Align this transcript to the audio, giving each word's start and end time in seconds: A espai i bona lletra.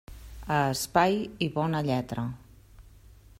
A 0.55 0.55
espai 0.75 1.19
i 1.49 1.51
bona 1.59 1.83
lletra. 1.89 2.25